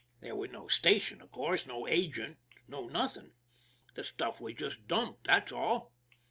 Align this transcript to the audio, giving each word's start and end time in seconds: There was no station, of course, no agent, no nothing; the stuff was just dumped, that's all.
There 0.19 0.35
was 0.35 0.49
no 0.49 0.67
station, 0.67 1.21
of 1.21 1.29
course, 1.29 1.67
no 1.67 1.87
agent, 1.87 2.39
no 2.67 2.87
nothing; 2.87 3.35
the 3.93 4.03
stuff 4.03 4.41
was 4.41 4.55
just 4.55 4.87
dumped, 4.87 5.27
that's 5.27 5.51
all. 5.51 5.93